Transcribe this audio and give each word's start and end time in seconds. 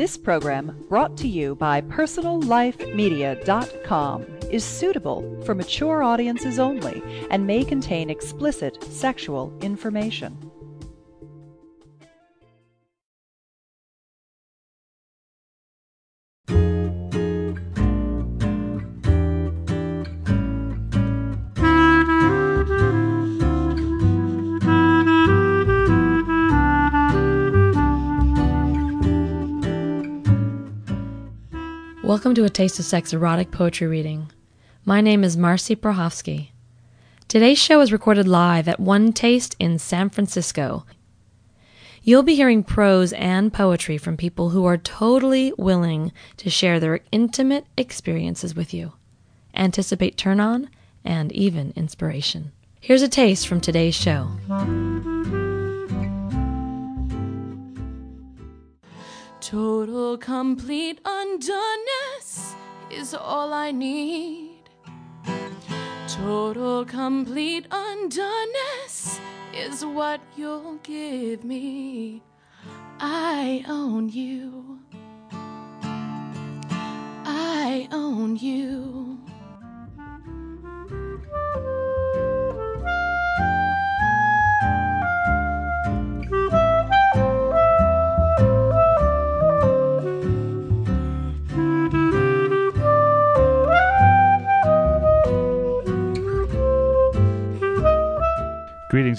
This 0.00 0.16
program, 0.16 0.72
brought 0.88 1.14
to 1.18 1.28
you 1.28 1.54
by 1.56 1.82
PersonalLifeMedia.com, 1.82 4.26
is 4.50 4.64
suitable 4.64 5.42
for 5.44 5.54
mature 5.54 6.02
audiences 6.02 6.58
only 6.58 7.02
and 7.30 7.46
may 7.46 7.64
contain 7.64 8.08
explicit 8.08 8.82
sexual 8.82 9.52
information. 9.60 10.49
Welcome 32.20 32.34
to 32.34 32.44
a 32.44 32.50
Taste 32.50 32.78
of 32.78 32.84
Sex 32.84 33.14
erotic 33.14 33.50
poetry 33.50 33.86
reading. 33.86 34.30
My 34.84 35.00
name 35.00 35.24
is 35.24 35.38
Marcy 35.38 35.74
Prohofsky. 35.74 36.50
Today's 37.28 37.56
show 37.56 37.80
is 37.80 37.92
recorded 37.92 38.28
live 38.28 38.68
at 38.68 38.78
One 38.78 39.14
Taste 39.14 39.56
in 39.58 39.78
San 39.78 40.10
Francisco. 40.10 40.84
You'll 42.02 42.22
be 42.22 42.34
hearing 42.34 42.62
prose 42.62 43.14
and 43.14 43.50
poetry 43.50 43.96
from 43.96 44.18
people 44.18 44.50
who 44.50 44.66
are 44.66 44.76
totally 44.76 45.54
willing 45.56 46.12
to 46.36 46.50
share 46.50 46.78
their 46.78 47.00
intimate 47.10 47.64
experiences 47.78 48.54
with 48.54 48.74
you. 48.74 48.92
Anticipate 49.54 50.18
turn 50.18 50.40
on 50.40 50.68
and 51.02 51.32
even 51.32 51.72
inspiration. 51.74 52.52
Here's 52.82 53.00
a 53.00 53.08
taste 53.08 53.48
from 53.48 53.62
today's 53.62 53.94
show. 53.94 54.28
Total 59.40 60.18
complete 60.18 61.02
undoneness 61.02 62.54
is 62.90 63.14
all 63.14 63.54
I 63.54 63.70
need. 63.70 64.68
Total 66.06 66.84
complete 66.84 67.66
undoneness 67.70 69.18
is 69.54 69.82
what 69.84 70.20
you'll 70.36 70.78
give 70.82 71.42
me. 71.42 72.20
I 73.00 73.64
own 73.66 74.10
you. 74.10 74.80
I 77.24 77.88
own 77.90 78.36
you. 78.36 79.09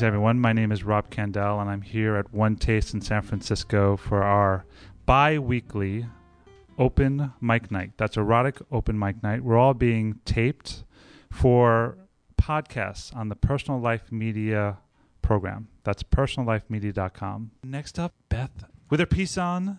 Greetings, 0.01 0.15
everyone. 0.15 0.39
My 0.39 0.51
name 0.51 0.71
is 0.71 0.83
Rob 0.83 1.11
Kandell, 1.11 1.61
and 1.61 1.69
I'm 1.69 1.83
here 1.83 2.15
at 2.15 2.33
One 2.33 2.55
Taste 2.55 2.95
in 2.95 3.01
San 3.01 3.21
Francisco 3.21 3.95
for 3.95 4.23
our 4.23 4.65
bi 5.05 5.37
weekly 5.37 6.07
open 6.79 7.33
mic 7.39 7.69
night. 7.69 7.91
That's 7.97 8.17
erotic 8.17 8.57
open 8.71 8.97
mic 8.97 9.21
night. 9.21 9.43
We're 9.43 9.59
all 9.59 9.75
being 9.75 10.19
taped 10.25 10.85
for 11.29 11.99
podcasts 12.35 13.15
on 13.15 13.29
the 13.29 13.35
Personal 13.35 13.79
Life 13.79 14.11
Media 14.11 14.79
program. 15.21 15.67
That's 15.83 16.01
personallifemedia.com. 16.01 17.51
Next 17.63 17.99
up, 17.99 18.15
Beth 18.27 18.65
with 18.89 18.99
her 18.99 19.05
piece 19.05 19.37
on 19.37 19.77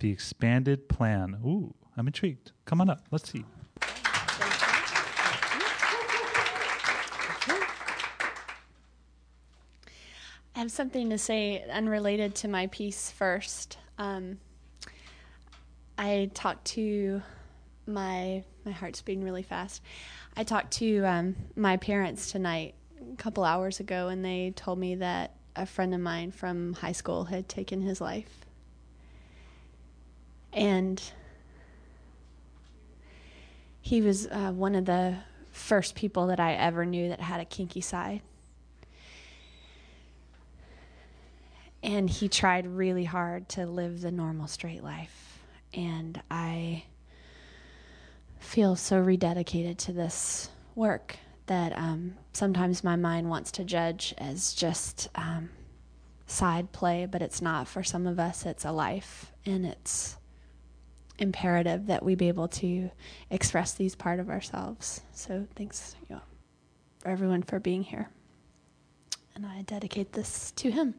the 0.00 0.10
expanded 0.10 0.86
plan. 0.86 1.38
Ooh, 1.46 1.72
I'm 1.96 2.06
intrigued. 2.06 2.52
Come 2.66 2.82
on 2.82 2.90
up. 2.90 3.06
Let's 3.10 3.32
see. 3.32 3.46
Have 10.64 10.72
something 10.72 11.10
to 11.10 11.18
say 11.18 11.62
unrelated 11.70 12.34
to 12.34 12.48
my 12.48 12.66
piece 12.68 13.10
first. 13.10 13.76
Um, 13.98 14.38
I 15.98 16.30
talked 16.32 16.64
to 16.68 17.20
my 17.86 18.42
my 18.64 18.72
heart's 18.72 19.02
beating 19.02 19.22
really 19.22 19.42
fast. 19.42 19.82
I 20.38 20.42
talked 20.42 20.72
to 20.78 21.04
um, 21.04 21.36
my 21.54 21.76
parents 21.76 22.32
tonight 22.32 22.74
a 23.12 23.16
couple 23.16 23.44
hours 23.44 23.78
ago, 23.78 24.08
and 24.08 24.24
they 24.24 24.54
told 24.56 24.78
me 24.78 24.94
that 24.94 25.36
a 25.54 25.66
friend 25.66 25.94
of 25.94 26.00
mine 26.00 26.30
from 26.30 26.72
high 26.72 26.92
school 26.92 27.24
had 27.24 27.46
taken 27.46 27.82
his 27.82 28.00
life, 28.00 28.46
and 30.50 31.02
he 33.82 34.00
was 34.00 34.26
uh, 34.28 34.50
one 34.52 34.74
of 34.74 34.86
the 34.86 35.18
first 35.50 35.94
people 35.94 36.28
that 36.28 36.40
I 36.40 36.54
ever 36.54 36.86
knew 36.86 37.10
that 37.10 37.20
had 37.20 37.40
a 37.40 37.44
kinky 37.44 37.82
side. 37.82 38.22
And 41.84 42.08
he 42.08 42.28
tried 42.28 42.66
really 42.66 43.04
hard 43.04 43.48
to 43.50 43.66
live 43.66 44.00
the 44.00 44.10
normal 44.10 44.48
straight 44.48 44.82
life. 44.82 45.38
And 45.74 46.20
i 46.30 46.84
feel 48.38 48.76
so 48.76 49.02
rededicated 49.02 49.78
to 49.78 49.92
this 49.92 50.50
work 50.74 51.16
that 51.46 51.76
um, 51.78 52.14
sometimes 52.34 52.84
my 52.84 52.94
mind 52.94 53.28
wants 53.28 53.50
to 53.50 53.64
judge 53.64 54.14
as 54.18 54.52
just 54.52 55.08
um, 55.14 55.48
side 56.26 56.70
play 56.70 57.06
but 57.06 57.22
it's 57.22 57.40
not 57.40 57.66
for 57.66 57.82
some 57.82 58.06
of 58.06 58.18
us. 58.18 58.44
It's 58.46 58.64
a 58.64 58.70
life. 58.70 59.32
And 59.46 59.64
it's 59.64 60.16
imperative 61.18 61.86
that 61.86 62.02
we 62.02 62.14
be 62.14 62.28
able 62.28 62.48
to 62.48 62.90
express 63.30 63.72
these 63.72 63.94
part 63.94 64.20
of 64.20 64.28
ourselves. 64.30 65.00
So 65.12 65.46
thanks 65.56 65.96
you 66.08 66.16
know, 66.16 66.22
everyone 67.04 67.42
for 67.42 67.58
being 67.58 67.82
here. 67.82 68.08
And 69.34 69.44
i 69.46 69.62
dedicate 69.62 70.12
this 70.12 70.52
to 70.52 70.70
him 70.70 70.94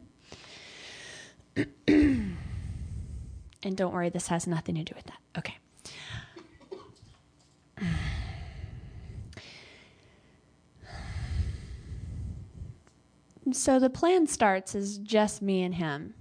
and 1.88 2.36
don't 3.74 3.92
worry, 3.92 4.10
this 4.10 4.28
has 4.28 4.46
nothing 4.46 4.74
to 4.76 4.84
do 4.84 4.92
with 4.94 5.06
that. 5.06 5.18
Okay. 5.38 5.56
So 13.52 13.78
the 13.78 13.90
plan 13.90 14.26
starts 14.26 14.74
as 14.74 14.98
just 14.98 15.40
me 15.40 15.62
and 15.62 15.74
him. 15.74 16.14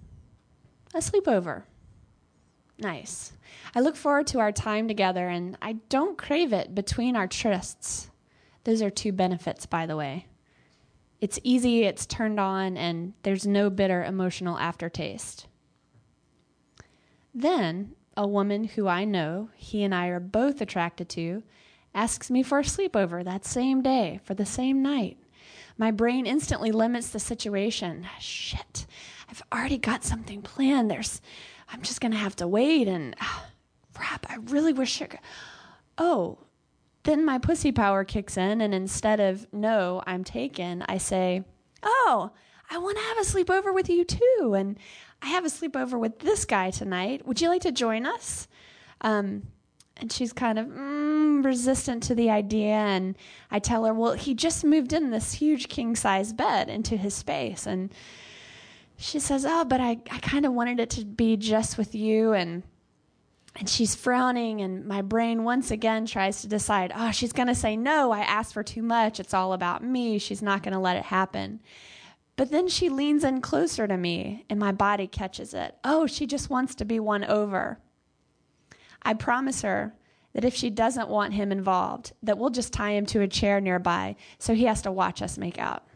A 0.93 0.99
sleepover. 0.99 1.63
Nice. 2.77 3.33
I 3.73 3.79
look 3.79 3.95
forward 3.95 4.27
to 4.27 4.39
our 4.39 4.51
time 4.51 4.87
together 4.87 5.27
and 5.27 5.57
I 5.61 5.73
don't 5.89 6.17
crave 6.17 6.53
it 6.53 6.75
between 6.75 7.15
our 7.15 7.27
trysts. 7.27 8.09
Those 8.63 8.81
are 8.81 8.89
two 8.89 9.11
benefits, 9.11 9.65
by 9.65 9.85
the 9.85 9.97
way. 9.97 10.27
It's 11.21 11.39
easy, 11.43 11.83
it's 11.83 12.05
turned 12.05 12.39
on, 12.39 12.77
and 12.77 13.13
there's 13.23 13.47
no 13.47 13.69
bitter 13.69 14.03
emotional 14.03 14.57
aftertaste. 14.57 15.47
Then, 17.33 17.95
a 18.15 18.27
woman 18.27 18.65
who 18.65 18.87
I 18.87 19.05
know, 19.05 19.49
he 19.55 19.83
and 19.83 19.93
I 19.93 20.07
are 20.07 20.19
both 20.19 20.61
attracted 20.61 21.09
to, 21.09 21.43
asks 21.93 22.29
me 22.29 22.43
for 22.43 22.59
a 22.59 22.63
sleepover 22.63 23.23
that 23.23 23.45
same 23.45 23.81
day 23.81 24.19
for 24.23 24.33
the 24.33 24.45
same 24.45 24.81
night. 24.81 25.17
My 25.77 25.91
brain 25.91 26.25
instantly 26.25 26.71
limits 26.71 27.09
the 27.09 27.19
situation. 27.19 28.07
Shit, 28.19 28.85
I've 29.29 29.43
already 29.53 29.77
got 29.77 30.03
something 30.03 30.41
planned. 30.41 30.89
There's, 30.89 31.21
I'm 31.69 31.81
just 31.81 32.01
gonna 32.01 32.15
have 32.15 32.35
to 32.37 32.47
wait 32.47 32.87
and, 32.87 33.15
uh, 33.19 33.41
crap, 33.93 34.25
I 34.29 34.35
really 34.35 34.73
wish 34.73 35.01
I 35.01 35.07
could. 35.07 35.19
Oh, 35.97 36.39
then 37.05 37.25
my 37.25 37.37
pussy 37.37 37.71
power 37.71 38.03
kicks 38.03 38.37
in, 38.37 38.61
and 38.61 38.73
instead 38.73 39.19
of 39.19 39.47
no, 39.53 40.03
I'm 40.05 40.23
taken, 40.23 40.83
I 40.87 40.97
say, 40.97 41.43
oh, 41.81 42.31
I 42.69 42.77
want 42.77 42.97
to 42.97 43.03
have 43.03 43.17
a 43.17 43.21
sleepover 43.21 43.73
with 43.73 43.89
you 43.89 44.03
too. 44.03 44.55
And 44.57 44.77
I 45.21 45.27
have 45.27 45.45
a 45.45 45.49
sleepover 45.49 45.99
with 45.99 46.19
this 46.19 46.45
guy 46.45 46.71
tonight. 46.71 47.25
Would 47.25 47.41
you 47.41 47.49
like 47.49 47.61
to 47.61 47.71
join 47.71 48.05
us? 48.05 48.47
Um, 49.01 49.43
and 49.97 50.11
she's 50.11 50.33
kind 50.33 50.59
of 50.59 50.67
mm, 50.67 51.45
resistant 51.45 52.03
to 52.03 52.15
the 52.15 52.29
idea. 52.29 52.73
And 52.73 53.15
I 53.51 53.59
tell 53.59 53.85
her, 53.85 53.93
well, 53.93 54.13
he 54.13 54.33
just 54.33 54.65
moved 54.65 54.93
in 54.93 55.11
this 55.11 55.33
huge 55.33 55.69
king 55.69 55.95
size 55.95 56.33
bed 56.33 56.69
into 56.69 56.97
his 56.97 57.13
space. 57.13 57.65
And 57.65 57.93
she 58.97 59.19
says, 59.19 59.45
oh, 59.47 59.63
but 59.63 59.79
I, 59.79 59.99
I 60.11 60.19
kind 60.19 60.45
of 60.45 60.53
wanted 60.53 60.79
it 60.79 60.89
to 60.91 61.05
be 61.05 61.37
just 61.37 61.77
with 61.77 61.95
you. 61.95 62.33
And 62.33 62.63
and 63.55 63.69
she's 63.69 63.95
frowning, 63.95 64.61
and 64.61 64.85
my 64.85 65.01
brain 65.01 65.43
once 65.43 65.71
again 65.71 66.05
tries 66.05 66.41
to 66.41 66.47
decide, 66.47 66.91
oh, 66.93 67.11
she's 67.11 67.31
going 67.31 67.47
to 67.47 67.55
say 67.55 67.77
no. 67.77 68.11
I 68.11 68.19
asked 68.19 68.53
for 68.53 68.63
too 68.63 68.81
much. 68.81 69.19
It's 69.19 69.33
all 69.33 69.53
about 69.53 69.83
me. 69.83 70.19
She's 70.19 70.41
not 70.41 70.61
going 70.61 70.73
to 70.73 70.79
let 70.79 70.97
it 70.97 71.05
happen. 71.05 71.61
But 72.35 72.51
then 72.51 72.67
she 72.67 72.89
leans 72.89 73.23
in 73.23 73.39
closer 73.39 73.87
to 73.87 73.95
me, 73.95 74.43
and 74.49 74.59
my 74.59 74.73
body 74.73 75.07
catches 75.07 75.53
it. 75.53 75.75
Oh, 75.85 76.05
she 76.05 76.27
just 76.27 76.49
wants 76.49 76.75
to 76.75 76.85
be 76.85 76.99
won 76.99 77.23
over. 77.23 77.79
I 79.03 79.13
promise 79.13 79.61
her 79.61 79.95
that 80.33 80.43
if 80.43 80.53
she 80.53 80.69
doesn't 80.69 81.07
want 81.07 81.33
him 81.33 81.53
involved, 81.53 82.11
that 82.23 82.37
we'll 82.37 82.49
just 82.49 82.73
tie 82.73 82.91
him 82.91 83.05
to 83.05 83.21
a 83.21 83.27
chair 83.27 83.61
nearby 83.61 84.17
so 84.37 84.53
he 84.53 84.65
has 84.65 84.81
to 84.81 84.91
watch 84.91 85.21
us 85.21 85.37
make 85.37 85.57
out. 85.57 85.87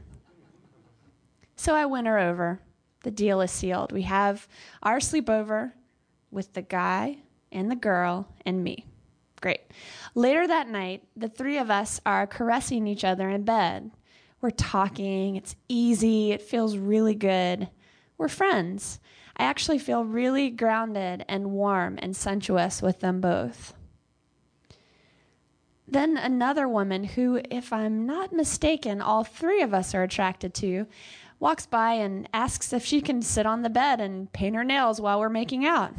So 1.58 1.76
I 1.76 1.88
win 1.88 2.06
her 2.06 2.18
over. 2.18 2.62
The 3.04 3.12
deal 3.12 3.42
is 3.42 3.52
sealed. 3.52 3.92
We 3.92 4.04
have 4.04 4.48
our 4.82 5.00
sleepover 5.00 5.74
with 6.32 6.54
the 6.54 6.62
guy 6.62 7.18
and 7.52 7.70
the 7.70 7.76
girl 7.76 8.28
and 8.46 8.64
me. 8.64 8.86
Great. 9.42 9.62
Later 10.16 10.48
that 10.48 10.68
night, 10.68 11.04
the 11.16 11.30
three 11.30 11.58
of 11.58 11.72
us 11.72 12.02
are 12.06 12.28
caressing 12.28 12.88
each 12.88 13.04
other 13.04 13.30
in 13.30 13.44
bed. 13.44 13.92
We're 14.42 14.50
talking, 14.52 15.36
it's 15.36 15.56
easy, 15.68 16.32
it 16.32 16.42
feels 16.42 16.78
really 16.78 17.16
good. 17.16 17.70
We're 18.18 18.28
friends. 18.28 19.00
I 19.38 19.44
actually 19.44 19.80
feel 19.80 20.04
really 20.04 20.50
grounded 20.50 21.24
and 21.30 21.52
warm 21.52 21.98
and 22.02 22.16
sensuous 22.16 22.82
with 22.82 23.00
them 23.00 23.22
both. 23.22 23.74
Then 25.88 26.18
another 26.18 26.68
woman, 26.68 27.04
who, 27.04 27.42
if 27.50 27.74
I'm 27.74 28.06
not 28.06 28.32
mistaken, 28.32 29.02
all 29.02 29.24
three 29.24 29.62
of 29.62 29.74
us 29.74 29.96
are 29.96 30.04
attracted 30.04 30.54
to, 30.56 30.86
walks 31.40 31.66
by 31.66 31.94
and 31.94 32.30
asks 32.34 32.74
if 32.74 32.86
she 32.86 33.02
can 33.02 33.22
sit 33.22 33.46
on 33.46 33.62
the 33.62 33.70
bed 33.70 34.00
and 34.00 34.32
paint 34.32 34.56
her 34.56 34.64
nails 34.64 35.02
while 35.02 35.20
we're 35.20 35.30
making 35.30 35.66
out. 35.66 35.94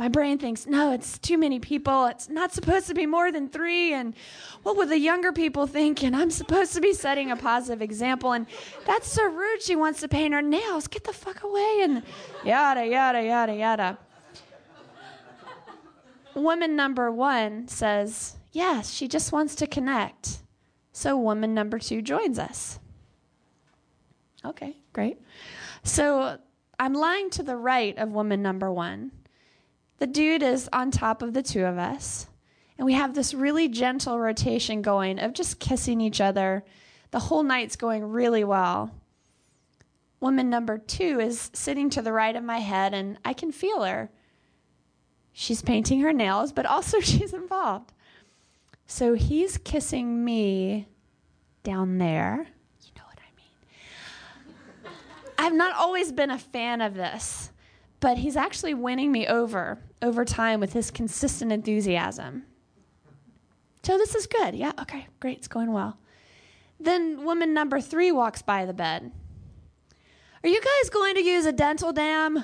My 0.00 0.08
brain 0.08 0.38
thinks, 0.38 0.66
no, 0.66 0.92
it's 0.92 1.18
too 1.18 1.36
many 1.36 1.58
people. 1.58 2.06
It's 2.06 2.30
not 2.30 2.54
supposed 2.54 2.86
to 2.86 2.94
be 2.94 3.04
more 3.04 3.30
than 3.30 3.50
three. 3.50 3.92
And 3.92 4.14
what 4.62 4.78
would 4.78 4.88
the 4.88 4.98
younger 4.98 5.30
people 5.30 5.66
think? 5.66 6.02
And 6.02 6.16
I'm 6.16 6.30
supposed 6.30 6.72
to 6.72 6.80
be 6.80 6.94
setting 6.94 7.30
a 7.30 7.36
positive 7.36 7.82
example. 7.82 8.32
And 8.32 8.46
that's 8.86 9.12
so 9.12 9.26
rude. 9.26 9.60
She 9.60 9.76
wants 9.76 10.00
to 10.00 10.08
paint 10.08 10.32
her 10.32 10.40
nails. 10.40 10.86
Get 10.86 11.04
the 11.04 11.12
fuck 11.12 11.42
away. 11.42 11.80
And 11.82 12.02
yada, 12.42 12.86
yada, 12.86 13.22
yada, 13.22 13.54
yada. 13.54 13.98
Woman 16.34 16.76
number 16.76 17.12
one 17.12 17.68
says, 17.68 18.38
yes, 18.52 18.90
she 18.94 19.06
just 19.06 19.32
wants 19.32 19.54
to 19.56 19.66
connect. 19.66 20.38
So 20.92 21.14
woman 21.18 21.52
number 21.52 21.78
two 21.78 22.00
joins 22.00 22.38
us. 22.38 22.78
Okay, 24.46 24.78
great. 24.94 25.20
So 25.82 26.38
I'm 26.78 26.94
lying 26.94 27.28
to 27.32 27.42
the 27.42 27.56
right 27.56 27.98
of 27.98 28.12
woman 28.12 28.40
number 28.40 28.72
one. 28.72 29.10
The 30.00 30.06
dude 30.06 30.42
is 30.42 30.68
on 30.72 30.90
top 30.90 31.22
of 31.22 31.34
the 31.34 31.42
two 31.42 31.64
of 31.64 31.78
us. 31.78 32.26
And 32.78 32.86
we 32.86 32.94
have 32.94 33.14
this 33.14 33.34
really 33.34 33.68
gentle 33.68 34.18
rotation 34.18 34.80
going 34.80 35.18
of 35.18 35.34
just 35.34 35.60
kissing 35.60 36.00
each 36.00 36.20
other. 36.20 36.64
The 37.10 37.18
whole 37.18 37.42
night's 37.42 37.76
going 37.76 38.04
really 38.04 38.42
well. 38.42 38.90
Woman 40.18 40.48
number 40.48 40.78
two 40.78 41.20
is 41.20 41.50
sitting 41.52 41.90
to 41.90 42.00
the 42.00 42.12
right 42.12 42.34
of 42.34 42.42
my 42.42 42.58
head, 42.58 42.94
and 42.94 43.18
I 43.22 43.34
can 43.34 43.52
feel 43.52 43.82
her. 43.82 44.10
She's 45.34 45.60
painting 45.60 46.00
her 46.00 46.12
nails, 46.12 46.52
but 46.52 46.64
also 46.64 47.00
she's 47.00 47.34
involved. 47.34 47.92
So 48.86 49.12
he's 49.12 49.58
kissing 49.58 50.24
me 50.24 50.88
down 51.62 51.98
there. 51.98 52.46
You 52.82 52.92
know 52.96 53.04
what 53.04 53.18
I 53.18 53.30
mean. 53.36 54.92
I've 55.38 55.54
not 55.54 55.76
always 55.76 56.12
been 56.12 56.30
a 56.30 56.38
fan 56.38 56.80
of 56.80 56.94
this, 56.94 57.49
but 58.00 58.18
he's 58.18 58.36
actually 58.36 58.74
winning 58.74 59.12
me 59.12 59.26
over 59.26 59.78
over 60.02 60.24
time 60.24 60.58
with 60.58 60.72
his 60.72 60.90
consistent 60.90 61.52
enthusiasm. 61.52 62.44
So 63.82 63.96
this 63.98 64.14
is 64.14 64.26
good. 64.26 64.54
Yeah, 64.54 64.72
okay, 64.80 65.06
great, 65.20 65.38
it's 65.38 65.48
going 65.48 65.72
well. 65.72 65.98
Then 66.78 67.24
woman 67.24 67.52
number 67.52 67.80
three 67.80 68.10
walks 68.10 68.42
by 68.42 68.64
the 68.64 68.72
bed. 68.72 69.12
Are 70.42 70.48
you 70.48 70.60
guys 70.60 70.90
going 70.90 71.14
to 71.16 71.22
use 71.22 71.44
a 71.44 71.52
dental 71.52 71.92
dam? 71.92 72.42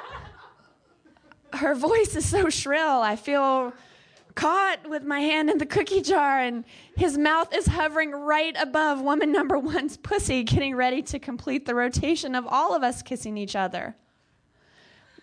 Her 1.52 1.74
voice 1.74 2.16
is 2.16 2.26
so 2.26 2.48
shrill, 2.48 3.02
I 3.02 3.16
feel 3.16 3.74
caught 4.34 4.88
with 4.88 5.02
my 5.02 5.20
hand 5.20 5.48
in 5.48 5.56
the 5.56 5.66
cookie 5.66 6.02
jar, 6.02 6.40
and 6.40 6.64
his 6.94 7.16
mouth 7.16 7.54
is 7.54 7.66
hovering 7.66 8.12
right 8.12 8.54
above 8.60 9.00
woman 9.00 9.32
number 9.32 9.58
one's 9.58 9.96
pussy, 9.96 10.42
getting 10.42 10.74
ready 10.74 11.02
to 11.02 11.18
complete 11.18 11.64
the 11.64 11.74
rotation 11.74 12.34
of 12.34 12.46
all 12.46 12.74
of 12.74 12.82
us 12.82 13.02
kissing 13.02 13.36
each 13.38 13.56
other 13.56 13.96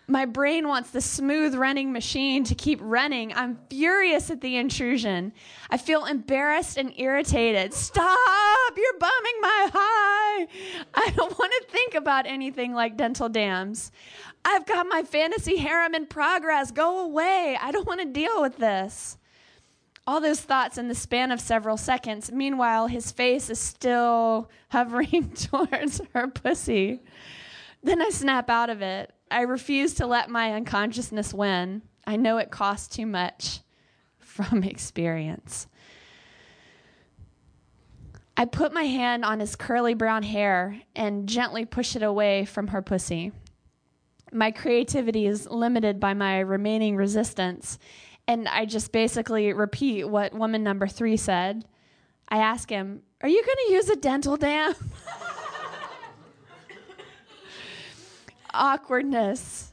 my 0.06 0.26
brain 0.26 0.68
wants 0.68 0.90
the 0.90 1.00
smooth 1.00 1.54
running 1.54 1.90
machine 1.90 2.44
to 2.44 2.54
keep 2.54 2.78
running. 2.82 3.32
I'm 3.32 3.58
furious 3.70 4.30
at 4.30 4.42
the 4.42 4.56
intrusion. 4.56 5.32
I 5.70 5.78
feel 5.78 6.04
embarrassed 6.04 6.76
and 6.76 6.92
irritated. 6.98 7.72
Stop! 7.72 8.18
You're 8.76 8.98
bumming 8.98 9.40
my 9.40 9.70
high. 9.72 10.46
I 10.94 11.10
don't 11.16 11.38
want 11.38 11.52
to 11.52 11.72
think 11.72 11.94
about 11.94 12.26
anything 12.26 12.74
like 12.74 12.98
dental 12.98 13.30
dams. 13.30 13.92
I've 14.44 14.66
got 14.66 14.86
my 14.86 15.04
fantasy 15.04 15.56
harem 15.56 15.94
in 15.94 16.06
progress. 16.06 16.70
Go 16.70 17.00
away. 17.04 17.56
I 17.58 17.70
don't 17.70 17.86
want 17.86 18.00
to 18.00 18.06
deal 18.06 18.42
with 18.42 18.58
this. 18.58 19.16
All 20.06 20.20
those 20.20 20.42
thoughts 20.42 20.76
in 20.76 20.88
the 20.88 20.94
span 20.94 21.32
of 21.32 21.40
several 21.40 21.78
seconds. 21.78 22.30
Meanwhile, 22.30 22.88
his 22.88 23.10
face 23.10 23.48
is 23.48 23.58
still 23.58 24.50
hovering 24.68 25.30
towards 25.34 26.02
her 26.12 26.28
pussy. 26.28 27.00
Then 27.82 28.02
I 28.02 28.10
snap 28.10 28.50
out 28.50 28.68
of 28.68 28.82
it. 28.82 29.14
I 29.34 29.40
refuse 29.40 29.94
to 29.94 30.06
let 30.06 30.30
my 30.30 30.52
unconsciousness 30.52 31.34
win. 31.34 31.82
I 32.06 32.14
know 32.14 32.38
it 32.38 32.52
costs 32.52 32.94
too 32.94 33.04
much 33.04 33.62
from 34.20 34.62
experience. 34.62 35.66
I 38.36 38.44
put 38.44 38.72
my 38.72 38.84
hand 38.84 39.24
on 39.24 39.40
his 39.40 39.56
curly 39.56 39.94
brown 39.94 40.22
hair 40.22 40.80
and 40.94 41.28
gently 41.28 41.64
push 41.64 41.96
it 41.96 42.02
away 42.04 42.44
from 42.44 42.68
her 42.68 42.80
pussy. 42.80 43.32
My 44.32 44.52
creativity 44.52 45.26
is 45.26 45.48
limited 45.50 45.98
by 45.98 46.14
my 46.14 46.38
remaining 46.38 46.94
resistance, 46.94 47.80
and 48.28 48.46
I 48.46 48.66
just 48.66 48.92
basically 48.92 49.52
repeat 49.52 50.08
what 50.08 50.32
woman 50.32 50.62
number 50.62 50.86
three 50.86 51.16
said. 51.16 51.64
I 52.28 52.38
ask 52.38 52.70
him, 52.70 53.02
Are 53.20 53.28
you 53.28 53.44
going 53.44 53.66
to 53.66 53.72
use 53.72 53.88
a 53.88 53.96
dental 53.96 54.36
dam? 54.36 54.74
awkwardness. 58.54 59.72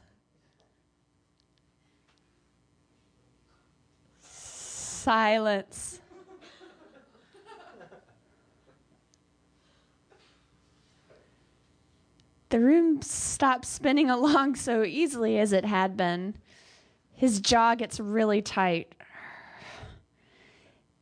Silence. 4.22 6.00
The 12.50 12.60
room 12.60 13.02
stops 13.02 13.70
spinning 13.70 14.10
along 14.10 14.56
so 14.56 14.84
easily 14.84 15.40
as 15.40 15.54
it 15.54 15.66
had 15.66 15.96
been. 15.96 16.36
His 17.14 17.40
jaw 17.40 17.76
gets 17.76 18.00
really 18.00 18.42
tight. 18.42 18.94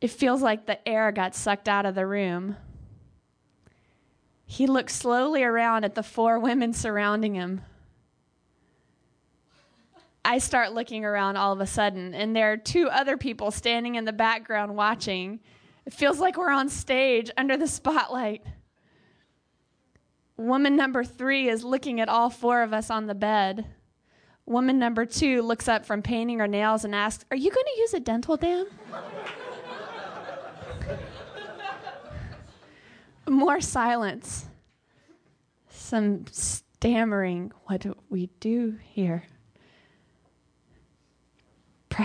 It 0.00 0.10
feels 0.10 0.40
like 0.40 0.66
the 0.66 0.86
air 0.88 1.12
got 1.12 1.34
sucked 1.34 1.68
out 1.68 1.84
of 1.84 1.94
the 1.94 2.06
room. 2.06 2.56
He 4.46 4.66
looks 4.66 4.94
slowly 4.94 5.42
around 5.42 5.84
at 5.84 5.94
the 5.94 6.02
four 6.02 6.38
women 6.38 6.72
surrounding 6.72 7.34
him. 7.34 7.62
I 10.30 10.38
start 10.38 10.74
looking 10.74 11.04
around 11.04 11.38
all 11.38 11.52
of 11.52 11.60
a 11.60 11.66
sudden, 11.66 12.14
and 12.14 12.36
there 12.36 12.52
are 12.52 12.56
two 12.56 12.88
other 12.88 13.16
people 13.16 13.50
standing 13.50 13.96
in 13.96 14.04
the 14.04 14.12
background 14.12 14.76
watching. 14.76 15.40
It 15.84 15.92
feels 15.92 16.20
like 16.20 16.36
we're 16.36 16.52
on 16.52 16.68
stage 16.68 17.32
under 17.36 17.56
the 17.56 17.66
spotlight. 17.66 18.44
Woman 20.36 20.76
number 20.76 21.02
three 21.02 21.48
is 21.48 21.64
looking 21.64 22.00
at 22.00 22.08
all 22.08 22.30
four 22.30 22.62
of 22.62 22.72
us 22.72 22.90
on 22.90 23.08
the 23.08 23.14
bed. 23.16 23.66
Woman 24.46 24.78
number 24.78 25.04
two 25.04 25.42
looks 25.42 25.66
up 25.66 25.84
from 25.84 26.00
painting 26.00 26.38
her 26.38 26.46
nails 26.46 26.84
and 26.84 26.94
asks, 26.94 27.24
Are 27.32 27.36
you 27.36 27.50
going 27.50 27.66
to 27.66 27.80
use 27.80 27.94
a 27.94 27.98
dental 27.98 28.36
dam? 28.36 28.66
More 33.28 33.60
silence. 33.60 34.46
Some 35.70 36.24
stammering. 36.30 37.50
What 37.64 37.80
do 37.80 37.96
we 38.08 38.28
do 38.38 38.78
here? 38.80 39.24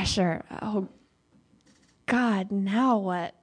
Pressure. 0.05 0.45
Oh, 0.61 0.87
God, 2.05 2.51
now 2.51 2.99
what? 2.99 3.33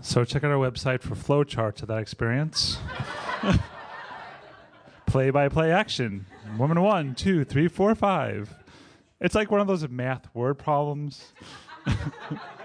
So 0.00 0.24
check 0.24 0.44
out 0.44 0.52
our 0.52 0.56
website 0.56 1.02
for 1.02 1.16
flowcharts 1.16 1.82
of 1.82 1.88
that 1.88 1.98
experience. 1.98 2.78
play 5.06 5.30
by 5.30 5.48
play 5.48 5.72
action. 5.72 6.26
Woman 6.56 6.80
one, 6.80 7.16
two, 7.16 7.44
three, 7.44 7.66
four, 7.66 7.92
five. 7.96 8.54
It's 9.20 9.34
like 9.34 9.50
one 9.50 9.60
of 9.60 9.66
those 9.66 9.86
math 9.88 10.32
word 10.32 10.58
problems. 10.58 11.32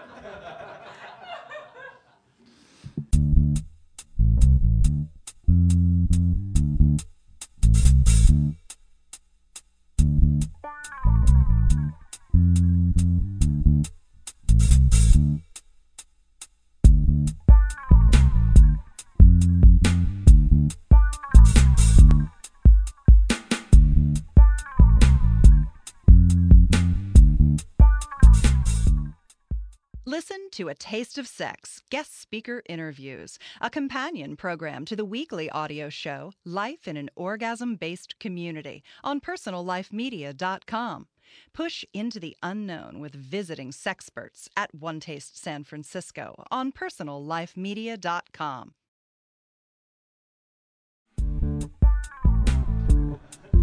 to 30.53 30.69
A 30.69 30.75
Taste 30.75 31.17
of 31.17 31.27
Sex 31.27 31.81
guest 31.89 32.19
speaker 32.19 32.62
interviews, 32.67 33.39
a 33.62 33.69
companion 33.69 34.36
program 34.36 34.86
to 34.86 34.95
the 34.95 35.05
weekly 35.05 35.50
audio 35.50 35.89
show 35.89 36.33
Life 36.45 36.88
in 36.88 36.98
an 36.98 37.10
Orgasm 37.15 37.75
Based 37.75 38.19
Community 38.19 38.83
on 39.03 39.19
PersonalLifeMedia.com. 39.19 41.07
Push 41.53 41.86
into 41.93 42.19
the 42.19 42.36
unknown 42.43 43.00
with 43.00 43.13
visiting 43.13 43.72
sexperts 43.72 44.48
at 44.55 44.75
One 44.75 45.00
Taste 45.00 45.41
San 45.41 45.63
Francisco 45.63 46.43
on 46.51 46.72
PersonalLifeMedia.com. 46.72 48.74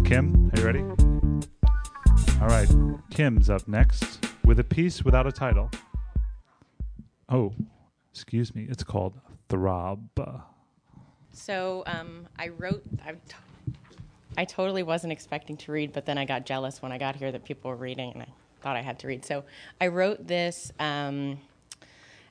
Kim, 0.03 0.51
are 0.53 0.59
you 0.59 0.65
ready? 0.65 0.83
All 2.41 2.47
right, 2.47 2.69
Kim's 3.11 3.49
up 3.49 3.67
next 3.67 4.25
with 4.43 4.59
a 4.59 4.63
piece 4.63 5.05
without 5.05 5.27
a 5.27 5.31
title. 5.31 5.69
Oh, 7.31 7.53
excuse 8.11 8.53
me. 8.53 8.67
It's 8.69 8.83
called 8.83 9.13
Throb. 9.47 10.01
So 11.31 11.83
um, 11.85 12.27
I 12.37 12.49
wrote. 12.49 12.83
I, 13.05 13.13
t- 13.13 13.73
I 14.37 14.43
totally 14.43 14.83
wasn't 14.83 15.13
expecting 15.13 15.55
to 15.57 15.71
read, 15.71 15.93
but 15.93 16.05
then 16.05 16.17
I 16.17 16.25
got 16.25 16.45
jealous 16.45 16.81
when 16.81 16.91
I 16.91 16.97
got 16.97 17.15
here 17.15 17.31
that 17.31 17.45
people 17.45 17.71
were 17.71 17.77
reading, 17.77 18.11
and 18.11 18.23
I 18.23 18.27
thought 18.61 18.75
I 18.75 18.81
had 18.81 18.99
to 18.99 19.07
read. 19.07 19.25
So 19.25 19.45
I 19.79 19.87
wrote 19.87 20.27
this 20.27 20.73
um, 20.77 21.39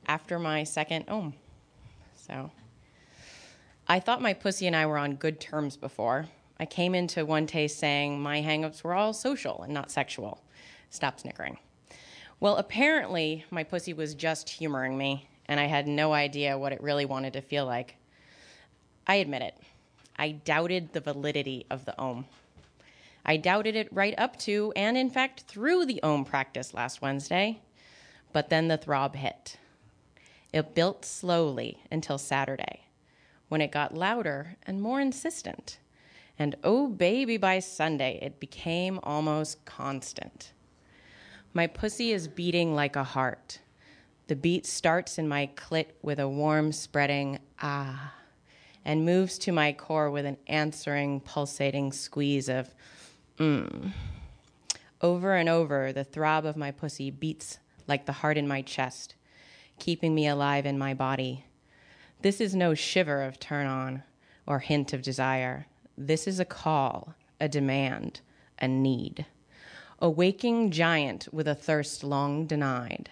after 0.06 0.38
my 0.38 0.64
second 0.64 1.06
ohm. 1.08 1.32
So 2.14 2.50
I 3.88 4.00
thought 4.00 4.20
my 4.20 4.34
pussy 4.34 4.66
and 4.66 4.76
I 4.76 4.84
were 4.84 4.98
on 4.98 5.14
good 5.14 5.40
terms 5.40 5.78
before. 5.78 6.26
I 6.58 6.66
came 6.66 6.94
into 6.94 7.24
one 7.24 7.46
taste 7.46 7.78
saying 7.78 8.20
my 8.20 8.42
hangups 8.42 8.84
were 8.84 8.92
all 8.92 9.14
social 9.14 9.62
and 9.62 9.72
not 9.72 9.90
sexual. 9.90 10.42
Stop 10.90 11.20
snickering. 11.20 11.56
Well, 12.40 12.56
apparently, 12.56 13.44
my 13.50 13.64
pussy 13.64 13.92
was 13.92 14.14
just 14.14 14.48
humoring 14.48 14.96
me, 14.96 15.28
and 15.46 15.60
I 15.60 15.66
had 15.66 15.86
no 15.86 16.14
idea 16.14 16.56
what 16.56 16.72
it 16.72 16.82
really 16.82 17.04
wanted 17.04 17.34
to 17.34 17.42
feel 17.42 17.66
like. 17.66 17.96
I 19.06 19.16
admit 19.16 19.42
it. 19.42 19.54
I 20.18 20.32
doubted 20.32 20.94
the 20.94 21.00
validity 21.00 21.66
of 21.70 21.84
the 21.84 22.00
ohm. 22.00 22.24
I 23.26 23.36
doubted 23.36 23.76
it 23.76 23.92
right 23.92 24.14
up 24.16 24.38
to, 24.40 24.72
and 24.74 24.96
in 24.96 25.10
fact, 25.10 25.42
through 25.42 25.84
the 25.84 26.00
ohm 26.02 26.24
practice 26.24 26.72
last 26.72 27.02
Wednesday. 27.02 27.60
But 28.32 28.48
then 28.48 28.68
the 28.68 28.78
throb 28.78 29.16
hit. 29.16 29.58
It 30.50 30.74
built 30.74 31.04
slowly 31.04 31.82
until 31.92 32.16
Saturday, 32.16 32.86
when 33.50 33.60
it 33.60 33.70
got 33.70 33.94
louder 33.94 34.56
and 34.66 34.80
more 34.80 35.00
insistent. 35.00 35.78
And 36.38 36.56
oh, 36.64 36.86
baby, 36.86 37.36
by 37.36 37.58
Sunday, 37.58 38.18
it 38.22 38.40
became 38.40 38.98
almost 39.02 39.62
constant. 39.66 40.52
My 41.52 41.66
pussy 41.66 42.12
is 42.12 42.28
beating 42.28 42.76
like 42.76 42.94
a 42.94 43.02
heart. 43.02 43.58
The 44.28 44.36
beat 44.36 44.66
starts 44.66 45.18
in 45.18 45.26
my 45.26 45.50
clit 45.56 45.86
with 46.00 46.20
a 46.20 46.28
warm, 46.28 46.70
spreading 46.70 47.40
ah, 47.60 48.14
and 48.84 49.04
moves 49.04 49.36
to 49.38 49.52
my 49.52 49.72
core 49.72 50.12
with 50.12 50.26
an 50.26 50.36
answering, 50.46 51.20
pulsating 51.20 51.90
squeeze 51.90 52.48
of 52.48 52.72
mmm. 53.36 53.92
Over 55.02 55.34
and 55.34 55.48
over, 55.48 55.92
the 55.92 56.04
throb 56.04 56.44
of 56.44 56.56
my 56.56 56.70
pussy 56.70 57.10
beats 57.10 57.58
like 57.88 58.06
the 58.06 58.12
heart 58.12 58.38
in 58.38 58.46
my 58.46 58.62
chest, 58.62 59.16
keeping 59.80 60.14
me 60.14 60.28
alive 60.28 60.66
in 60.66 60.78
my 60.78 60.94
body. 60.94 61.46
This 62.22 62.40
is 62.40 62.54
no 62.54 62.74
shiver 62.74 63.22
of 63.24 63.40
turn 63.40 63.66
on 63.66 64.04
or 64.46 64.60
hint 64.60 64.92
of 64.92 65.02
desire. 65.02 65.66
This 65.98 66.28
is 66.28 66.38
a 66.38 66.44
call, 66.44 67.16
a 67.40 67.48
demand, 67.48 68.20
a 68.60 68.68
need 68.68 69.26
a 70.00 70.08
waking 70.08 70.70
giant 70.70 71.28
with 71.32 71.46
a 71.46 71.54
thirst 71.54 72.02
long 72.02 72.46
denied. 72.46 73.10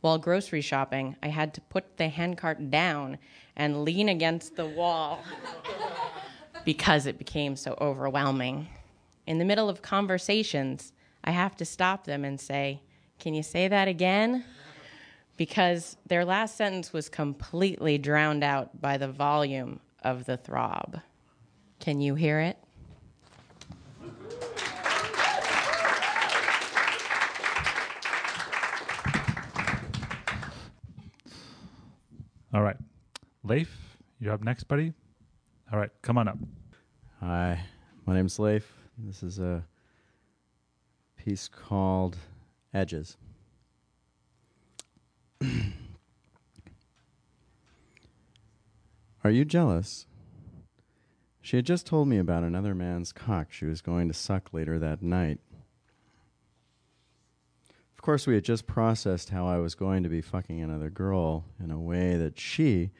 While 0.00 0.18
grocery 0.18 0.60
shopping, 0.60 1.16
I 1.22 1.28
had 1.28 1.52
to 1.54 1.60
put 1.60 1.96
the 1.96 2.08
handcart 2.08 2.70
down 2.70 3.18
and 3.56 3.84
lean 3.84 4.08
against 4.08 4.56
the 4.56 4.66
wall 4.66 5.22
because 6.64 7.06
it 7.06 7.18
became 7.18 7.56
so 7.56 7.76
overwhelming. 7.80 8.68
In 9.26 9.38
the 9.38 9.44
middle 9.44 9.68
of 9.68 9.82
conversations, 9.82 10.92
I 11.24 11.32
have 11.32 11.56
to 11.56 11.64
stop 11.64 12.04
them 12.04 12.24
and 12.24 12.40
say, 12.40 12.80
Can 13.18 13.34
you 13.34 13.42
say 13.42 13.68
that 13.68 13.88
again? 13.88 14.44
Because 15.36 15.96
their 16.06 16.24
last 16.24 16.56
sentence 16.56 16.92
was 16.92 17.08
completely 17.08 17.98
drowned 17.98 18.44
out 18.44 18.80
by 18.80 18.96
the 18.98 19.08
volume 19.08 19.80
of 20.02 20.26
the 20.26 20.36
throb. 20.36 21.00
Can 21.78 22.00
you 22.00 22.14
hear 22.14 22.40
it? 22.40 22.58
All 32.52 32.62
right. 32.62 32.76
Leif, 33.44 33.96
you're 34.18 34.32
up 34.32 34.42
next, 34.42 34.64
buddy. 34.64 34.92
All 35.72 35.78
right, 35.78 35.90
come 36.02 36.18
on 36.18 36.26
up. 36.26 36.36
Hi, 37.20 37.60
my 38.06 38.14
name's 38.14 38.40
Leif. 38.40 38.66
This 38.98 39.22
is 39.22 39.38
a 39.38 39.64
piece 41.16 41.46
called 41.46 42.16
Edges. 42.74 43.16
Are 49.22 49.30
you 49.30 49.44
jealous? 49.44 50.06
She 51.40 51.54
had 51.56 51.66
just 51.66 51.86
told 51.86 52.08
me 52.08 52.18
about 52.18 52.42
another 52.42 52.74
man's 52.74 53.12
cock 53.12 53.52
she 53.52 53.64
was 53.64 53.80
going 53.80 54.08
to 54.08 54.14
suck 54.14 54.52
later 54.52 54.76
that 54.80 55.02
night. 55.02 55.38
Of 58.00 58.02
course, 58.02 58.26
we 58.26 58.34
had 58.34 58.44
just 58.44 58.66
processed 58.66 59.28
how 59.28 59.46
I 59.46 59.58
was 59.58 59.74
going 59.74 60.04
to 60.04 60.08
be 60.08 60.22
fucking 60.22 60.58
another 60.58 60.88
girl 60.88 61.44
in 61.62 61.70
a 61.70 61.78
way 61.78 62.16
that 62.16 62.40
she, 62.40 62.92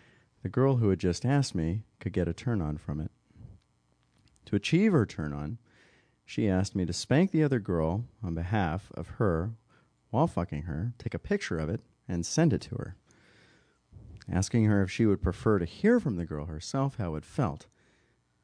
the 0.42 0.50
girl 0.50 0.76
who 0.76 0.90
had 0.90 0.98
just 0.98 1.24
asked 1.24 1.54
me, 1.54 1.84
could 2.00 2.12
get 2.12 2.28
a 2.28 2.34
turn 2.34 2.60
on 2.60 2.76
from 2.76 3.00
it. 3.00 3.10
To 4.44 4.56
achieve 4.56 4.92
her 4.92 5.06
turn 5.06 5.32
on, 5.32 5.56
she 6.26 6.50
asked 6.50 6.76
me 6.76 6.84
to 6.84 6.92
spank 6.92 7.30
the 7.30 7.42
other 7.42 7.58
girl 7.58 8.04
on 8.22 8.34
behalf 8.34 8.92
of 8.92 9.08
her 9.16 9.52
while 10.10 10.26
fucking 10.26 10.64
her, 10.64 10.92
take 10.98 11.14
a 11.14 11.18
picture 11.18 11.58
of 11.58 11.70
it, 11.70 11.80
and 12.06 12.26
send 12.26 12.52
it 12.52 12.60
to 12.60 12.74
her. 12.74 12.94
Asking 14.30 14.66
her 14.66 14.82
if 14.82 14.90
she 14.90 15.06
would 15.06 15.22
prefer 15.22 15.58
to 15.58 15.64
hear 15.64 15.98
from 15.98 16.16
the 16.16 16.26
girl 16.26 16.44
herself 16.44 16.96
how 16.98 17.14
it 17.14 17.24
felt. 17.24 17.68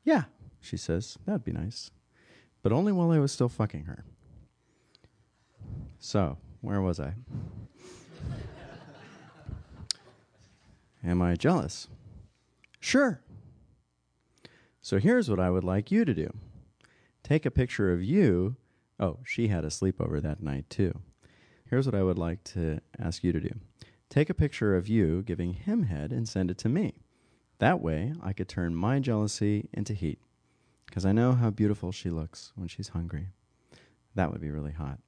Yeah, 0.05 0.25
she 0.63 0.79
says, 0.79 1.19
that'd 1.27 1.45
be 1.45 1.53
nice. 1.53 1.91
But 2.63 2.73
only 2.73 2.93
while 2.93 3.11
I 3.11 3.19
was 3.19 3.31
still 3.31 3.51
fucking 3.51 3.85
her. 3.85 4.07
So, 5.99 6.39
where 6.61 6.81
was 6.81 7.01
I? 7.01 7.15
Am 11.05 11.23
I 11.23 11.37
jealous? 11.37 11.89
Sure. 12.81 13.21
So 14.83 14.99
here's 14.99 15.29
what 15.31 15.41
I 15.41 15.51
would 15.51 15.65
like 15.65 15.91
you 15.91 16.05
to 16.05 16.15
do 16.15 16.33
take 17.23 17.47
a 17.47 17.51
picture 17.51 17.93
of 17.93 18.03
you. 18.03 18.57
Oh, 18.99 19.19
she 19.25 19.49
had 19.49 19.65
a 19.65 19.69
sleepover 19.69 20.23
that 20.23 20.43
night 20.43 20.69
too. 20.71 21.01
Here's 21.69 21.87
what 21.87 21.95
I 21.95 22.03
would 22.03 22.19
like 22.19 22.45
to 22.45 22.81
ask 22.99 23.25
you 23.25 23.33
to 23.33 23.41
do 23.41 23.51
take 24.09 24.31
a 24.31 24.35
picture 24.35 24.77
of 24.77 24.89
you 24.89 25.23
giving 25.23 25.55
him 25.55 25.85
head 25.85 26.13
and 26.13 26.29
send 26.29 26.51
it 26.51 26.59
to 26.59 26.69
me. 26.69 26.95
That 27.59 27.81
way, 27.81 28.13
I 28.23 28.33
could 28.33 28.49
turn 28.49 28.75
my 28.75 29.01
jealousy 29.01 29.69
into 29.73 29.95
heat. 29.95 30.21
Because 30.87 31.05
I 31.05 31.13
know 31.13 31.33
how 31.33 31.51
beautiful 31.51 31.91
she 31.91 32.11
looks 32.11 32.53
when 32.55 32.69
she's 32.69 32.89
hungry. 32.89 33.29
That 34.15 34.31
would 34.31 34.41
be 34.41 34.51
really 34.51 34.73
hot. 34.73 35.01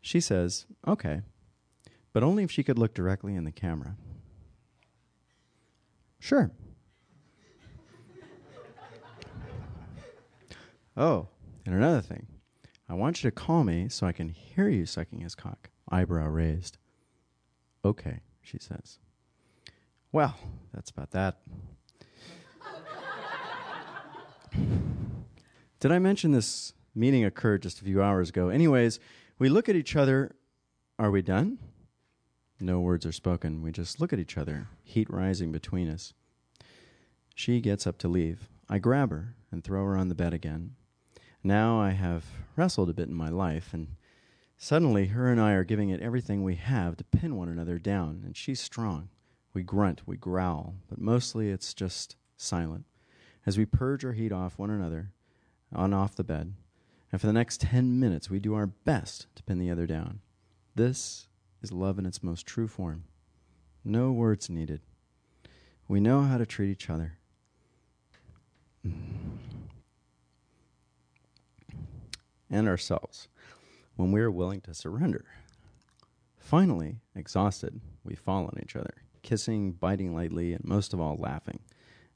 She 0.00 0.20
says, 0.20 0.66
Okay, 0.86 1.22
but 2.12 2.22
only 2.22 2.42
if 2.42 2.50
she 2.50 2.62
could 2.62 2.78
look 2.78 2.94
directly 2.94 3.34
in 3.34 3.44
the 3.44 3.52
camera. 3.52 3.96
Sure. 6.18 6.50
oh, 10.96 11.28
and 11.64 11.74
another 11.74 12.00
thing. 12.00 12.26
I 12.88 12.94
want 12.94 13.22
you 13.22 13.30
to 13.30 13.34
call 13.34 13.62
me 13.62 13.88
so 13.88 14.06
I 14.06 14.12
can 14.12 14.28
hear 14.28 14.68
you 14.68 14.84
sucking 14.84 15.20
his 15.20 15.36
cock, 15.36 15.70
eyebrow 15.88 16.26
raised. 16.26 16.76
Okay, 17.84 18.20
she 18.42 18.58
says. 18.58 18.98
Well, 20.12 20.36
that's 20.74 20.90
about 20.90 21.12
that. 21.12 21.38
Did 25.80 25.92
I 25.92 26.00
mention 26.00 26.32
this 26.32 26.74
meeting 26.94 27.24
occurred 27.24 27.62
just 27.62 27.80
a 27.80 27.84
few 27.84 28.02
hours 28.02 28.30
ago? 28.30 28.48
Anyways, 28.48 28.98
we 29.40 29.48
look 29.48 29.68
at 29.70 29.74
each 29.74 29.96
other. 29.96 30.36
Are 30.98 31.10
we 31.10 31.22
done? 31.22 31.58
No 32.60 32.78
words 32.80 33.06
are 33.06 33.12
spoken. 33.12 33.62
We 33.62 33.72
just 33.72 33.98
look 33.98 34.12
at 34.12 34.18
each 34.18 34.36
other, 34.36 34.68
heat 34.84 35.08
rising 35.10 35.50
between 35.50 35.88
us. 35.88 36.12
She 37.34 37.62
gets 37.62 37.86
up 37.86 37.96
to 37.98 38.08
leave. 38.08 38.50
I 38.68 38.78
grab 38.78 39.10
her 39.10 39.34
and 39.50 39.64
throw 39.64 39.82
her 39.86 39.96
on 39.96 40.08
the 40.08 40.14
bed 40.14 40.34
again. 40.34 40.76
Now 41.42 41.80
I 41.80 41.92
have 41.92 42.26
wrestled 42.54 42.90
a 42.90 42.92
bit 42.92 43.08
in 43.08 43.14
my 43.14 43.30
life, 43.30 43.70
and 43.72 43.96
suddenly 44.58 45.06
her 45.06 45.32
and 45.32 45.40
I 45.40 45.52
are 45.52 45.64
giving 45.64 45.88
it 45.88 46.02
everything 46.02 46.44
we 46.44 46.56
have 46.56 46.98
to 46.98 47.04
pin 47.04 47.34
one 47.34 47.48
another 47.48 47.78
down, 47.78 48.20
and 48.26 48.36
she's 48.36 48.60
strong. 48.60 49.08
We 49.54 49.62
grunt, 49.62 50.02
we 50.04 50.18
growl, 50.18 50.74
but 50.90 51.00
mostly 51.00 51.48
it's 51.48 51.72
just 51.72 52.16
silent 52.36 52.84
as 53.46 53.56
we 53.56 53.64
purge 53.64 54.04
our 54.04 54.12
heat 54.12 54.32
off 54.32 54.58
one 54.58 54.70
another 54.70 55.12
on 55.74 55.94
off 55.94 56.14
the 56.14 56.24
bed 56.24 56.52
and 57.12 57.20
for 57.20 57.26
the 57.26 57.32
next 57.32 57.60
10 57.60 57.98
minutes, 57.98 58.30
we 58.30 58.38
do 58.38 58.54
our 58.54 58.66
best 58.66 59.26
to 59.34 59.42
pin 59.42 59.58
the 59.58 59.70
other 59.70 59.86
down. 59.86 60.20
This 60.74 61.26
is 61.62 61.72
love 61.72 61.98
in 61.98 62.06
its 62.06 62.22
most 62.22 62.46
true 62.46 62.68
form. 62.68 63.04
No 63.84 64.12
words 64.12 64.48
needed. 64.48 64.80
We 65.88 66.00
know 66.00 66.22
how 66.22 66.38
to 66.38 66.46
treat 66.46 66.70
each 66.70 66.88
other. 66.88 67.18
Mm. 68.86 68.94
And 72.48 72.68
ourselves 72.68 73.28
when 73.96 74.12
we 74.12 74.20
are 74.20 74.30
willing 74.30 74.60
to 74.62 74.74
surrender. 74.74 75.24
Finally, 76.38 76.96
exhausted, 77.14 77.80
we 78.02 78.14
fall 78.14 78.44
on 78.44 78.58
each 78.62 78.74
other, 78.74 79.02
kissing, 79.22 79.72
biting 79.72 80.14
lightly, 80.14 80.52
and 80.52 80.64
most 80.64 80.94
of 80.94 81.00
all, 81.00 81.16
laughing 81.16 81.60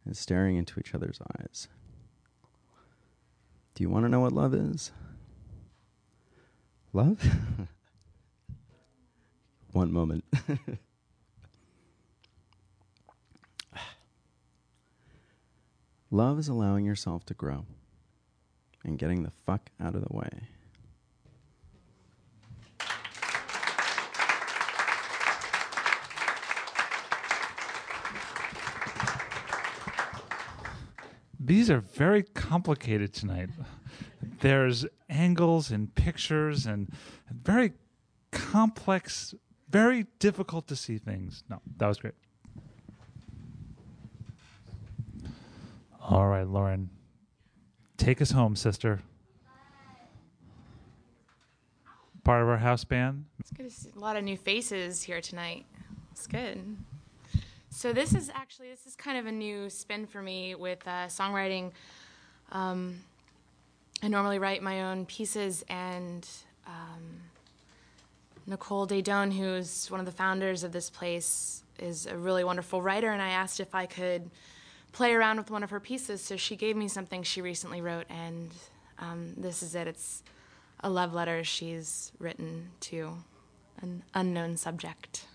and 0.04 0.16
staring 0.16 0.56
into 0.56 0.78
each 0.80 0.94
other's 0.94 1.20
eyes. 1.38 1.68
Do 3.74 3.82
you 3.82 3.90
want 3.90 4.04
to 4.04 4.08
know 4.08 4.20
what 4.20 4.32
love 4.32 4.54
is? 4.54 4.92
Love? 6.92 7.20
One 9.72 9.92
moment. 9.92 10.24
Love 16.12 16.38
is 16.38 16.46
allowing 16.46 16.84
yourself 16.84 17.26
to 17.26 17.34
grow 17.34 17.66
and 18.84 18.96
getting 18.96 19.24
the 19.24 19.32
fuck 19.44 19.70
out 19.80 19.96
of 19.96 20.02
the 20.02 20.16
way. 20.16 20.30
These 31.44 31.70
are 31.70 31.80
very 31.80 32.22
complicated 32.22 33.12
tonight. 33.12 33.50
There's 34.40 34.86
angles 35.10 35.70
and 35.70 35.94
pictures 35.94 36.64
and 36.64 36.90
very 37.30 37.74
complex, 38.30 39.34
very 39.68 40.06
difficult 40.18 40.66
to 40.68 40.76
see 40.76 40.96
things. 40.96 41.44
No, 41.50 41.60
that 41.76 41.86
was 41.86 41.98
great. 41.98 42.14
All 46.00 46.26
right, 46.28 46.46
Lauren. 46.48 46.88
Take 47.98 48.22
us 48.22 48.30
home, 48.30 48.56
sister. 48.56 49.02
Part 52.24 52.42
of 52.42 52.48
our 52.48 52.56
house 52.56 52.84
band. 52.84 53.26
It's 53.38 53.50
good 53.50 53.68
to 53.68 53.70
see 53.70 53.90
a 53.94 53.98
lot 53.98 54.16
of 54.16 54.24
new 54.24 54.38
faces 54.38 55.02
here 55.02 55.20
tonight. 55.20 55.66
It's 56.12 56.26
good. 56.26 56.78
So 57.74 57.92
this 57.92 58.14
is 58.14 58.30
actually 58.32 58.68
this 58.70 58.86
is 58.86 58.94
kind 58.94 59.18
of 59.18 59.26
a 59.26 59.32
new 59.32 59.68
spin 59.68 60.06
for 60.06 60.22
me 60.22 60.54
with 60.54 60.86
uh, 60.86 61.08
songwriting. 61.08 61.72
Um, 62.52 63.00
I 64.00 64.06
normally 64.06 64.38
write 64.38 64.62
my 64.62 64.84
own 64.84 65.06
pieces, 65.06 65.64
and 65.68 66.26
um, 66.68 67.02
Nicole 68.46 68.86
Daedone, 68.86 69.36
who's 69.36 69.90
one 69.90 69.98
of 69.98 70.06
the 70.06 70.12
founders 70.12 70.62
of 70.62 70.70
this 70.70 70.88
place, 70.88 71.64
is 71.80 72.06
a 72.06 72.16
really 72.16 72.44
wonderful 72.44 72.80
writer, 72.80 73.10
and 73.10 73.20
I 73.20 73.30
asked 73.30 73.58
if 73.58 73.74
I 73.74 73.86
could 73.86 74.30
play 74.92 75.12
around 75.12 75.38
with 75.38 75.50
one 75.50 75.64
of 75.64 75.70
her 75.70 75.80
pieces. 75.80 76.22
So 76.22 76.36
she 76.36 76.54
gave 76.54 76.76
me 76.76 76.86
something 76.86 77.24
she 77.24 77.42
recently 77.42 77.82
wrote, 77.82 78.06
and 78.08 78.52
um, 79.00 79.34
this 79.36 79.64
is 79.64 79.74
it. 79.74 79.88
It's 79.88 80.22
a 80.78 80.88
love 80.88 81.12
letter 81.12 81.42
she's 81.42 82.12
written 82.20 82.70
to 82.82 83.16
an 83.82 84.04
unknown 84.14 84.58
subject. 84.58 85.26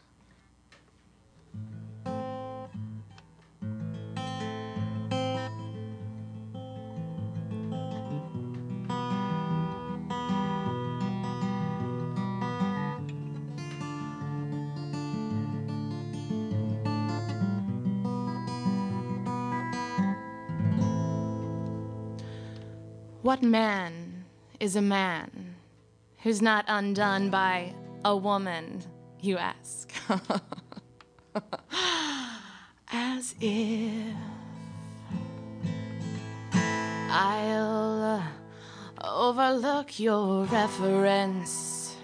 What 23.30 23.44
man 23.44 24.26
is 24.60 24.76
a 24.76 24.82
man 24.82 25.54
who's 26.24 26.42
not 26.42 26.65
undone 26.68 27.30
by 27.30 27.76
a 28.04 28.18
woman, 28.18 28.82
you 29.22 29.38
ask? 29.38 29.92
As 32.92 33.36
if 33.39 34.15
I'll 37.12 38.02
uh, 38.02 38.24
overlook 39.04 40.00
your 40.00 40.46
reference 40.46 41.96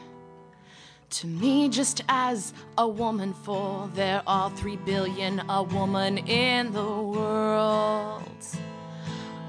to 1.10 1.26
me 1.26 1.70
just 1.70 2.04
as 2.08 2.54
a 2.78 2.88
woman, 2.88 3.34
for 3.34 3.90
there 3.96 4.22
are 4.28 4.52
three 4.52 4.78
billion 4.78 5.42
a 5.50 5.64
woman 5.64 6.20
in 6.20 6.72
the 6.72 6.86
world. 6.86 8.26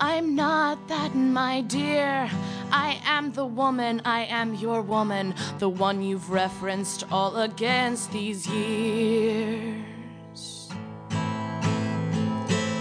I'm 0.00 0.34
not 0.34 0.88
that, 0.88 1.14
my 1.14 1.62
dear. 1.62 2.28
I 2.70 3.00
am 3.04 3.32
the 3.32 3.46
woman, 3.46 4.02
I 4.04 4.24
am 4.24 4.54
your 4.54 4.82
woman, 4.82 5.34
the 5.58 5.68
one 5.68 6.02
you've 6.02 6.30
referenced 6.30 7.04
all 7.10 7.36
against 7.36 8.12
these 8.12 8.46
years. 8.46 9.86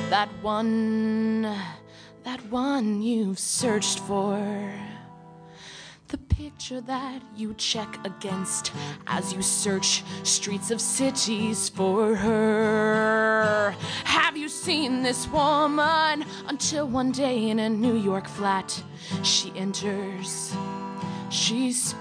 That 0.10 0.30
one, 0.42 1.44
that 2.24 2.42
one 2.50 3.02
you've 3.02 3.40
searched 3.40 4.00
for. 4.00 4.74
Picture 6.38 6.82
that 6.82 7.22
you 7.38 7.54
check 7.54 7.98
against 8.04 8.74
as 9.08 9.32
you 9.32 9.42
search 9.42 10.04
streets 10.24 10.70
of 10.70 10.82
cities 10.82 11.70
for 11.70 12.14
her. 12.14 13.74
Have 14.04 14.36
you 14.36 14.50
seen 14.50 15.02
this 15.02 15.30
woman? 15.30 16.26
Until 16.48 16.90
one 16.90 17.14
day 17.14 17.50
in 17.50 17.60
a 17.60 17.70
New 17.70 17.96
York 17.96 18.28
flat, 18.28 18.84
she 19.24 19.54
enters, 19.56 20.54
she 21.30 21.72
speaks. 21.72 22.00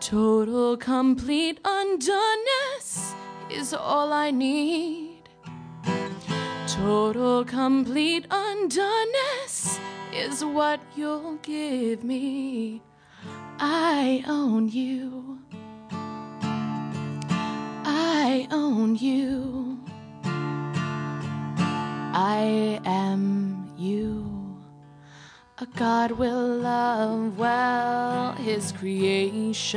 Total, 0.00 0.78
complete 0.78 1.62
undoneness 1.62 3.14
is 3.50 3.74
all 3.74 4.14
I 4.14 4.30
need. 4.30 5.28
Total, 6.66 7.44
complete 7.44 8.26
undoneness 8.30 9.78
is 10.16 10.44
what 10.44 10.80
you'll 10.96 11.36
give 11.42 12.02
me. 12.02 12.80
I 13.58 14.24
own 14.26 14.68
you. 14.68 15.38
I 17.84 18.48
own 18.50 18.96
you. 18.96 19.78
I 22.14 22.80
am 22.84 23.72
you. 23.76 24.24
A 25.58 25.66
God 25.76 26.12
will 26.12 26.48
love 26.58 27.38
well 27.38 28.32
his 28.32 28.72
creation. 28.72 29.76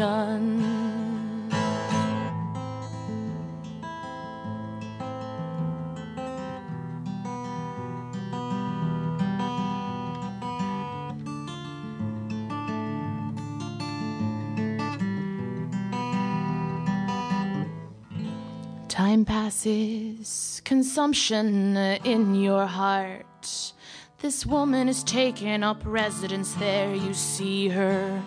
Time 19.10 19.26
passes, 19.26 20.62
consumption 20.66 21.76
uh, 21.76 21.98
in 22.04 22.36
your 22.36 22.68
heart. 22.68 23.74
This 24.22 24.46
woman 24.46 24.88
is 24.88 25.04
taking 25.04 25.64
up 25.64 25.82
residence 25.84 26.54
there. 26.54 26.94
You 26.94 27.16
see 27.16 27.70
her 27.70 28.22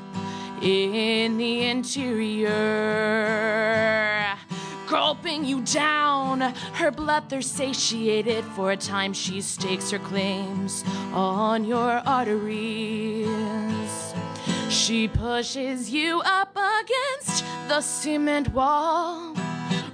in 0.60 1.38
the 1.38 1.66
interior, 1.68 2.50
gulping 4.88 5.44
you 5.44 5.60
down. 5.60 6.40
Her 6.40 6.90
bloodthirst 6.90 7.44
satiated 7.44 8.44
for 8.56 8.72
a 8.72 8.76
time. 8.76 9.12
She 9.12 9.40
stakes 9.40 9.92
her 9.92 10.00
claims 10.00 10.82
on 11.12 11.64
your 11.64 12.02
arteries. 12.04 13.28
She 14.68 15.06
pushes 15.06 15.90
you 15.90 16.22
up 16.24 16.56
against 16.56 17.44
the 17.68 17.80
cement 17.80 18.48
wall 18.52 19.32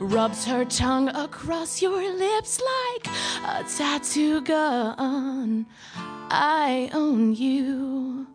rubs 0.01 0.45
her 0.45 0.65
tongue 0.65 1.09
across 1.09 1.83
your 1.83 2.13
lips 2.15 2.61
like 2.61 3.09
a 3.45 3.65
tattoo 3.65 4.41
gun. 4.41 5.67
I 6.31 6.91
own 6.93 7.35
you. 7.35 8.27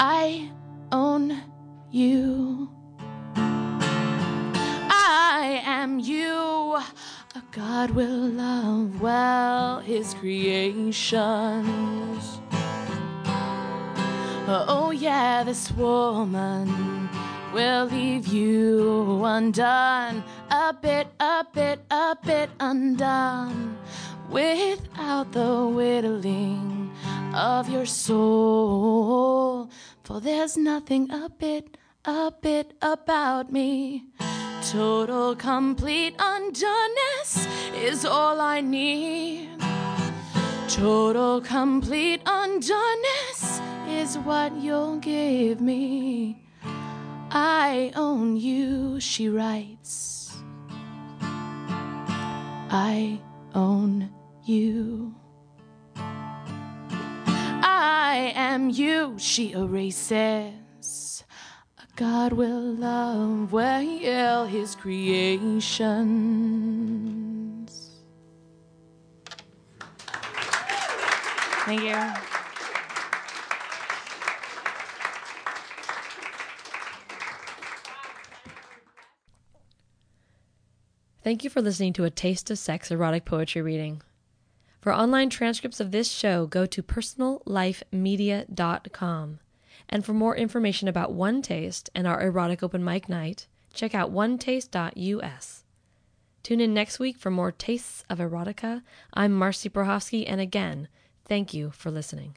I 0.00 0.50
own 0.92 1.42
you. 1.90 2.70
I 4.96 5.62
am 5.64 5.98
you. 5.98 6.76
A 7.36 7.42
God 7.52 7.90
will 7.90 8.28
love 8.28 9.00
well 9.00 9.80
his 9.80 10.14
creations. 10.14 11.24
Oh, 14.46 14.90
yeah, 14.90 15.42
this 15.42 15.72
woman 15.72 17.03
will 17.54 17.86
leave 17.86 18.26
you 18.26 19.24
undone, 19.24 20.24
a 20.50 20.74
bit, 20.74 21.06
a 21.20 21.46
bit, 21.54 21.78
a 21.88 22.16
bit 22.26 22.50
undone, 22.58 23.78
without 24.28 25.30
the 25.30 25.64
whittling 25.64 26.90
of 27.32 27.68
your 27.68 27.86
soul. 27.86 29.70
For 30.02 30.20
there's 30.20 30.56
nothing 30.56 31.08
a 31.12 31.28
bit, 31.30 31.76
a 32.04 32.32
bit 32.42 32.74
about 32.82 33.52
me. 33.52 34.06
Total, 34.72 35.36
complete 35.36 36.16
undoneness 36.18 37.46
is 37.76 38.04
all 38.04 38.40
I 38.40 38.62
need. 38.62 39.50
Total, 40.68 41.40
complete 41.40 42.24
undoneness 42.24 43.60
is 43.88 44.18
what 44.18 44.56
you'll 44.56 44.98
give 44.98 45.60
me. 45.60 46.43
I 47.36 47.90
own 47.96 48.36
you, 48.36 49.00
she 49.00 49.28
writes. 49.28 50.36
I 52.70 53.20
own 53.52 54.08
you. 54.44 55.16
I 55.96 58.32
am 58.36 58.70
you, 58.70 59.16
she 59.18 59.50
erases. 59.50 61.24
God 61.96 62.34
will 62.34 62.74
love 62.74 63.52
well 63.52 64.46
his 64.46 64.76
creations. 64.76 65.74
Thank 71.66 71.82
you. 71.82 72.33
Thank 81.24 81.42
you 81.42 81.48
for 81.48 81.62
listening 81.62 81.94
to 81.94 82.04
a 82.04 82.10
Taste 82.10 82.50
of 82.50 82.58
Sex 82.58 82.90
erotic 82.90 83.24
poetry 83.24 83.62
reading. 83.62 84.02
For 84.82 84.92
online 84.92 85.30
transcripts 85.30 85.80
of 85.80 85.90
this 85.90 86.10
show, 86.10 86.46
go 86.46 86.66
to 86.66 86.82
personallifemedia.com. 86.82 89.38
And 89.88 90.04
for 90.04 90.12
more 90.12 90.36
information 90.36 90.86
about 90.86 91.14
One 91.14 91.40
Taste 91.40 91.88
and 91.94 92.06
our 92.06 92.20
erotic 92.20 92.62
open 92.62 92.84
mic 92.84 93.08
night, 93.08 93.46
check 93.72 93.94
out 93.94 94.12
onetaste.us. 94.12 95.64
Tune 96.42 96.60
in 96.60 96.74
next 96.74 96.98
week 96.98 97.16
for 97.16 97.30
more 97.30 97.52
Tastes 97.52 98.04
of 98.10 98.18
Erotica. 98.18 98.82
I'm 99.14 99.32
Marcy 99.32 99.70
Prohofsky, 99.70 100.26
and 100.28 100.42
again, 100.42 100.88
thank 101.24 101.54
you 101.54 101.70
for 101.70 101.90
listening. 101.90 102.36